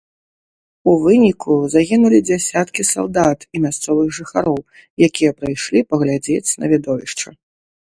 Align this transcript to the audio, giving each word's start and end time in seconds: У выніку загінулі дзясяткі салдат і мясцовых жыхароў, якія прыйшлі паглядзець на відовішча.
У 0.91 0.95
выніку 1.03 1.53
загінулі 1.73 2.19
дзясяткі 2.31 2.87
салдат 2.93 3.39
і 3.55 3.63
мясцовых 3.69 4.07
жыхароў, 4.23 4.59
якія 5.13 5.31
прыйшлі 5.41 5.89
паглядзець 5.95 6.47
на 6.63 6.77
відовішча. 6.77 7.41